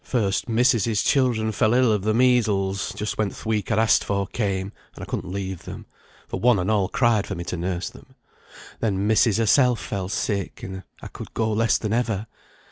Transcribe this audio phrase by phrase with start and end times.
[0.03, 4.25] First, missis's children fell ill of the measles, just when th' week I'd ask'd for
[4.25, 5.85] came, and I couldn't leave them,
[6.27, 8.15] for one and all cried for me to nurse them.
[8.79, 12.25] Then missis herself fell sick, and I could go less than ever.